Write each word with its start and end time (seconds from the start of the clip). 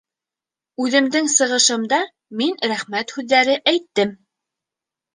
Үҙемдең 0.85 1.29
сығышымда 1.33 2.01
мин 2.41 2.59
рәхмәт 2.75 3.17
һүҙҙәре 3.19 3.63
әйттем 3.75 4.21